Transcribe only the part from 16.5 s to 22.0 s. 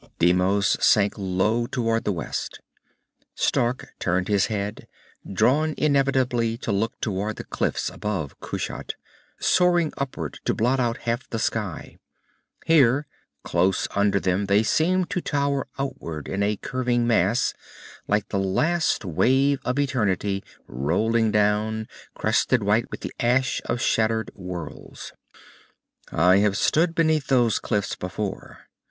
curving mass, like the last wave of eternity rolling down,